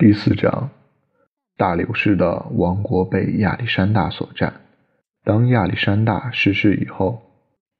[0.00, 0.70] 第四章，
[1.58, 4.62] 大流士的王国被亚历山大所占。
[5.24, 7.20] 当亚历山大逝世以后，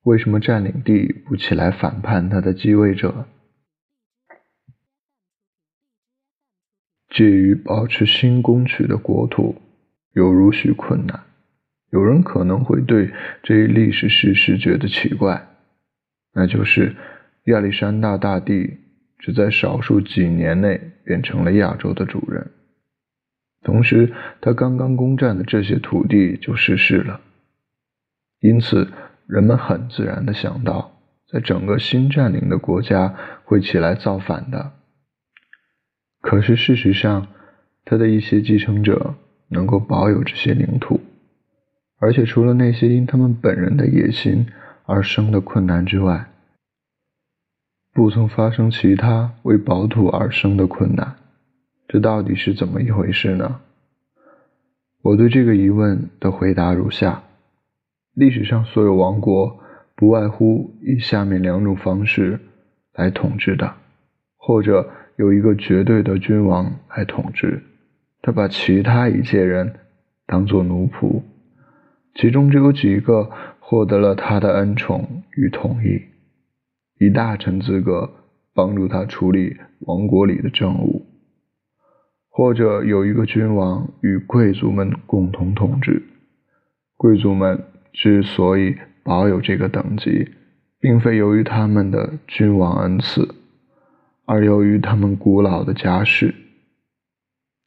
[0.02, 3.24] 为什么占领地不起来反叛他的继位者？
[7.08, 9.56] 介于保持新攻取的国土
[10.12, 11.24] 有如许困难。
[11.90, 15.48] 有人可能会对这一历史事实觉得奇怪，
[16.34, 16.94] 那就是
[17.44, 18.76] 亚历山大大帝。
[19.20, 22.50] 只在少数几年内变成了亚洲的主人，
[23.62, 27.20] 同时他刚刚攻占的这些土地就失势了，
[28.40, 28.90] 因此
[29.26, 30.98] 人们很自然地想到，
[31.30, 33.14] 在整个新占领的国家
[33.44, 34.72] 会起来造反的。
[36.22, 37.28] 可是事实上，
[37.84, 39.14] 他的一些继承者
[39.48, 41.00] 能够保有这些领土，
[41.98, 44.46] 而且除了那些因他们本人的野心
[44.86, 46.26] 而生的困难之外。
[48.00, 51.16] 不曾发生其他为保土而生的困难，
[51.86, 53.60] 这到底是怎么一回事呢？
[55.02, 57.22] 我对这个疑问的回答如下：
[58.14, 59.60] 历史上所有王国
[59.94, 62.40] 不外乎以下面两种方式
[62.94, 63.74] 来统治的，
[64.38, 67.62] 或者有一个绝对的君王来统治，
[68.22, 69.74] 他把其他一切人
[70.26, 71.20] 当作奴仆，
[72.14, 76.00] 其中只有几个获得了他的恩宠与同意。
[77.00, 78.10] 以大臣资格
[78.54, 81.06] 帮助他处理王国里的政务，
[82.28, 86.02] 或者有一个君王与贵族们共同统治。
[86.98, 90.28] 贵族们之所以保有这个等级，
[90.78, 93.34] 并非由于他们的君王恩赐，
[94.26, 96.34] 而由于他们古老的家世。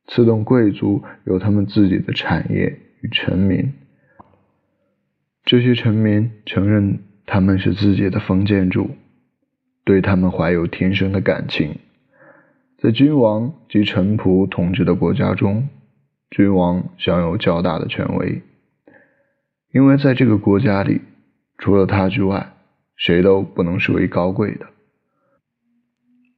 [0.05, 3.73] 此等贵族有他们自己的产业与臣民，
[5.43, 8.91] 这些臣民承认他们是自己的封建主。
[9.85, 11.79] 对他们怀有天生的感情，
[12.77, 15.67] 在君王及臣仆统治的国家中，
[16.29, 18.41] 君王享有较大的权威，
[19.73, 21.01] 因为在这个国家里，
[21.57, 22.53] 除了他之外，
[22.95, 24.67] 谁都不能视为高贵的。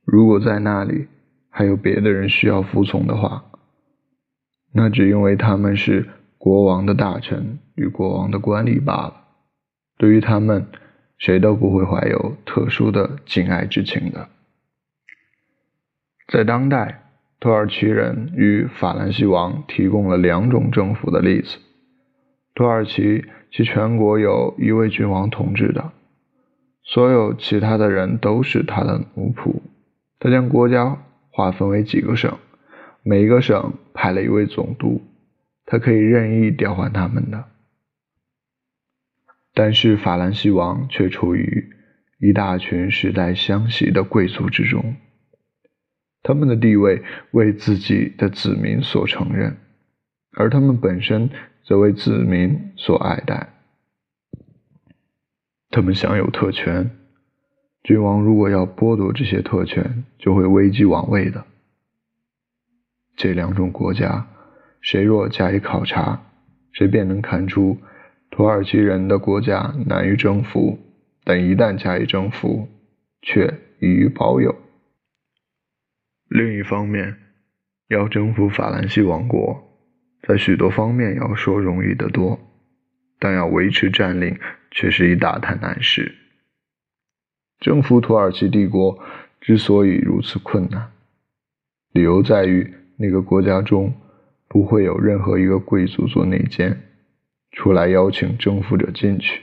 [0.03, 1.07] 如果在那里
[1.51, 3.45] 还有别的人需要服从的话，
[4.73, 9.27] 那只因为他们是国王的大臣与国王的官吏罢了。
[9.99, 10.65] 对于他们。
[11.25, 14.29] 谁都不会怀有特殊的敬爱之情的。
[16.27, 17.01] 在当代，
[17.39, 21.57] 土耳其人与法兰西王提供了两种政府的例子。
[22.53, 25.93] 土耳其其全国有一位君王统治的，
[26.83, 29.61] 所有其他的人都是他的奴仆。
[30.19, 30.99] 他将国家
[31.31, 32.37] 划分为几个省，
[33.01, 35.01] 每一个省派了一位总督，
[35.65, 37.45] 他可以任意调换他们的。
[39.55, 41.69] 但是法兰西王却处于
[42.19, 44.97] 一大群世代相袭的贵族之中，
[46.21, 47.01] 他们的地位
[47.31, 49.55] 为自己的子民所承认，
[50.33, 51.29] 而他们本身
[51.63, 53.53] 则为子民所爱戴。
[55.69, 56.91] 他们享有特权，
[57.83, 61.45] 君王如果要剥夺这些特权，就会危及王位的。
[63.15, 64.27] 这两种国家，
[64.81, 66.23] 谁若加以考察，
[66.73, 67.77] 谁便能看出。
[68.35, 70.77] 土耳其人的国家难于征服，
[71.23, 72.67] 但一旦加以征服，
[73.21, 74.53] 却易于保有。
[76.27, 77.15] 另一方面，
[77.87, 79.63] 要征服法兰西王国，
[80.27, 82.37] 在许多方面要说容易得多，
[83.19, 84.37] 但要维持占领
[84.69, 86.13] 却是一大摊难事。
[87.61, 88.99] 征服土耳其帝国
[89.39, 90.91] 之所以如此困难，
[91.93, 93.93] 理由在于那个国家中
[94.49, 96.84] 不会有任何一个贵族做内奸。
[97.55, 99.41] 出来邀请征服者进去，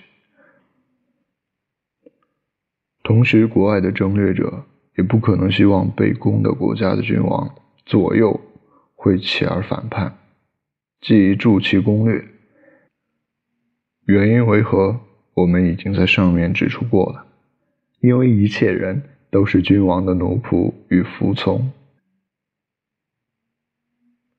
[3.02, 4.64] 同时国外的征略者
[4.96, 8.40] 也不可能希望被攻的国家的君王左右
[8.94, 10.18] 会起而反叛，
[11.00, 12.24] 即助其攻略。
[14.04, 15.00] 原因为何？
[15.34, 17.26] 我们已经在上面指出过了，
[18.00, 21.72] 因为一切人都是君王的奴仆与服从，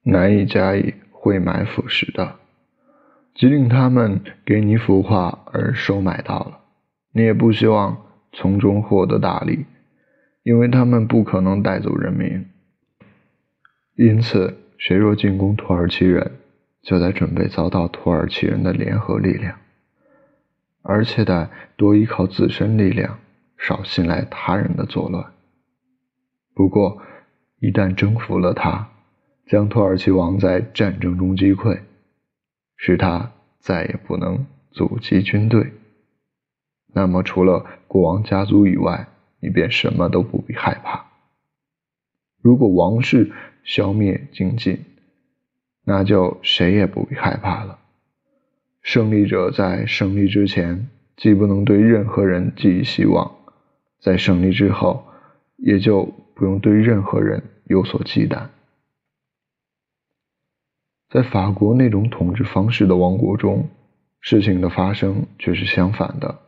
[0.04, 2.43] 难以加以会埋伏时的。
[3.36, 6.60] 即令他们给你腐化而收买到了，
[7.12, 7.98] 你也不希望
[8.32, 9.66] 从中获得大利，
[10.44, 12.46] 因为他们不可能带走人民。
[13.96, 16.34] 因此，谁若进攻土耳其人，
[16.82, 19.58] 就得准备遭到土耳其人的联合力量，
[20.82, 23.20] 而且得多依靠自身力量，
[23.58, 25.26] 少信赖他人的作乱。
[26.54, 27.02] 不过，
[27.60, 28.90] 一旦征服了他，
[29.48, 31.80] 将土耳其王在战争中击溃。
[32.86, 35.72] 使他再也不能阻击军队。
[36.94, 39.08] 那么，除了国王家族以外，
[39.40, 41.06] 你便什么都不必害怕。
[42.42, 43.32] 如果王室
[43.64, 44.84] 消灭精进，
[45.86, 47.80] 那就谁也不必害怕了。
[48.82, 53.34] 胜利者在胜利之前，既不能对任何人寄予希望，
[54.02, 55.06] 在胜利之后，
[55.56, 58.48] 也就不用对任何人有所忌惮。
[61.14, 63.70] 在法国那种统治方式的王国中，
[64.20, 66.40] 事情的发生却是相反的。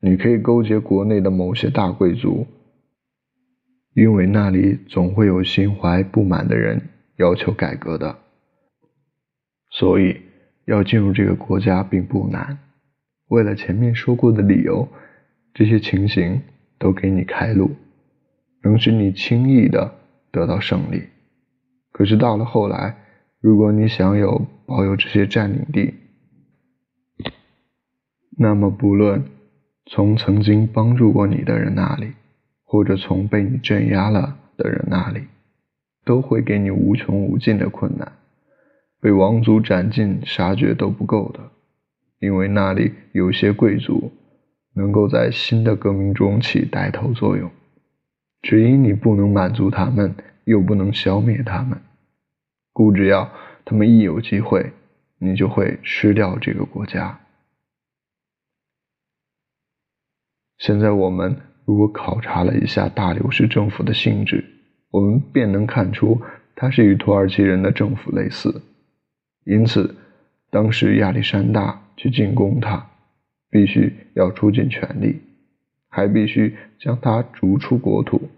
[0.00, 2.48] 你可以勾结国内的某些大贵族，
[3.94, 6.82] 因为那里总会有心怀不满的人
[7.18, 8.18] 要求改革的，
[9.70, 10.20] 所以
[10.64, 12.58] 要进入这个国家并不难。
[13.28, 14.88] 为了前面说过的理由，
[15.54, 16.42] 这些情形
[16.80, 17.70] 都给你开路，
[18.64, 19.94] 能使你轻易的
[20.32, 21.04] 得到胜利。
[21.92, 22.96] 可是到了后来，
[23.40, 25.94] 如果你想有保有这些占领地，
[28.38, 29.24] 那么不论
[29.86, 32.12] 从曾经帮助过你的人那里，
[32.64, 35.22] 或者从被你镇压了的人那里，
[36.04, 38.12] 都会给你无穷无尽的困难，
[39.00, 41.50] 被王族斩尽杀绝都不够的，
[42.18, 44.12] 因为那里有些贵族
[44.74, 47.50] 能够在新的革命中起带头作用，
[48.42, 51.80] 只因你不能满足他们，又不能消灭他们。
[52.76, 53.32] 故只要
[53.64, 54.74] 他们一有机会，
[55.16, 57.20] 你就会失掉这个国家。
[60.58, 64.44] 现在我们如果考察了一下大流士政府的性质，
[64.90, 66.20] 我们便能看出
[66.54, 68.60] 它是与土耳其人的政府类似。
[69.46, 69.96] 因此，
[70.50, 72.90] 当时亚历山大去进攻他，
[73.48, 75.22] 必须要出尽全力，
[75.88, 78.28] 还必须将他逐出国土。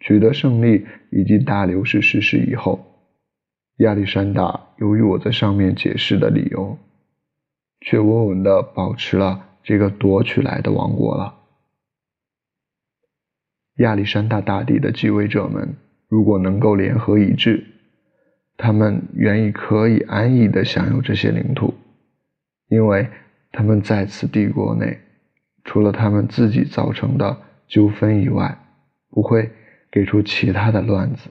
[0.00, 2.86] 取得胜利以及大流士逝世以后。
[3.78, 6.78] 亚历山大由于我在上面解释的理由，
[7.80, 11.36] 却稳稳地保持了这个夺取来的王国了。
[13.76, 15.76] 亚历山大大帝的继位者们
[16.08, 17.64] 如果能够联合一致，
[18.56, 21.74] 他们愿意可以安逸地享有这些领土，
[22.68, 23.08] 因为
[23.52, 24.98] 他们在此帝国内，
[25.62, 27.38] 除了他们自己造成的
[27.68, 28.58] 纠纷以外，
[29.08, 29.52] 不会
[29.92, 31.30] 给出其他的乱子。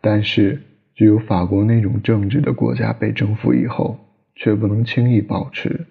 [0.00, 0.62] 但是，
[0.94, 3.98] 具有法国那种政治的国家被征服以后，
[4.34, 5.86] 却不能轻易保持。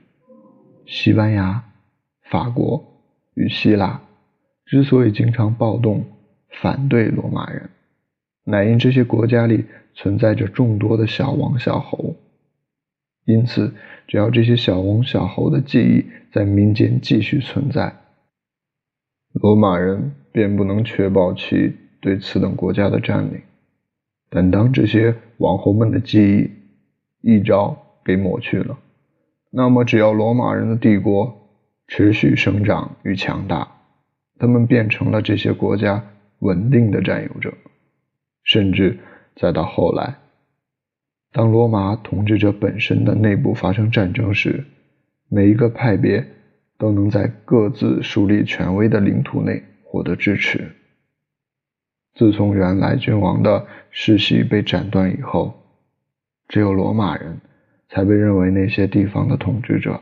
[0.86, 1.64] 西班牙、
[2.30, 2.84] 法国
[3.36, 4.02] 与希腊
[4.66, 6.06] 之所以经常暴动
[6.62, 7.70] 反对罗马人，
[8.44, 12.16] 乃因这些国家里存在着众多的小王小侯。
[13.26, 13.74] 因此，
[14.08, 17.96] 只要这些小王小侯的记忆在民间继续存在，
[19.34, 23.42] 罗马人便不能确保其对此等国家的占领。
[24.30, 26.52] 但当这些王侯们的记
[27.22, 28.78] 忆一朝给抹去了，
[29.52, 31.50] 那么只要罗马人的帝国
[31.88, 33.68] 持续生长与强大，
[34.38, 36.04] 他们变成了这些国家
[36.40, 37.54] 稳定的占有者。
[38.44, 38.98] 甚至
[39.36, 40.16] 再到后来，
[41.32, 44.64] 当罗马统治者本身的内部发生战争时，
[45.30, 46.26] 每一个派别
[46.78, 50.72] 都能在各自树立权威的领土内获得支持。
[52.20, 55.64] 自从原来君王的世袭被斩断以后，
[56.50, 57.40] 只有罗马人
[57.88, 60.02] 才被认为那些地方的统治者。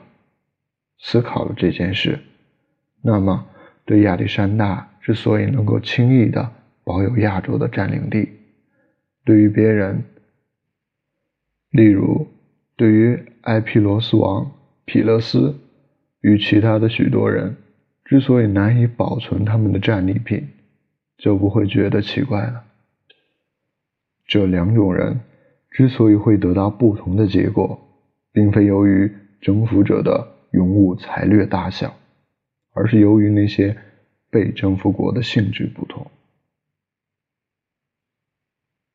[0.98, 2.18] 思考了这件事，
[3.04, 3.46] 那么
[3.86, 6.52] 对亚历山大之所以能够轻易的
[6.84, 8.28] 保有亚洲的占领地，
[9.24, 10.02] 对于别人，
[11.70, 12.28] 例如
[12.76, 14.54] 对于埃皮罗斯王
[14.86, 15.56] 皮勒斯
[16.22, 17.58] 与其他的许多人，
[18.06, 20.48] 之所以难以保存他们的战利品。
[21.18, 22.64] 就不会觉得奇怪了。
[24.28, 25.20] 这两种人
[25.72, 27.80] 之所以会得到不同的结果，
[28.32, 31.96] 并非由于征服者的勇武才略大小，
[32.74, 33.78] 而是由于那些
[34.30, 36.10] 被征服国的性质不同。